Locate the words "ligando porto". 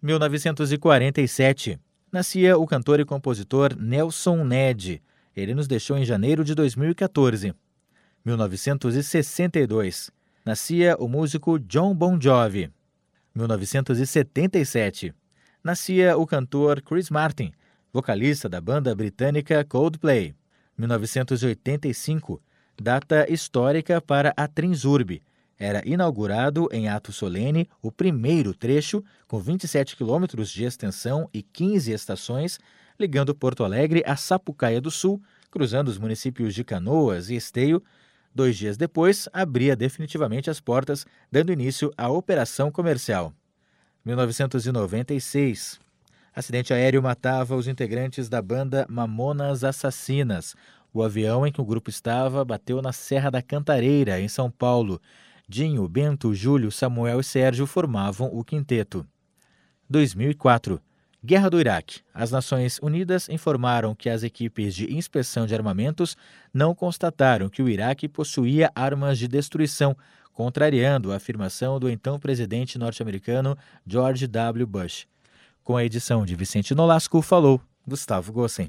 32.98-33.64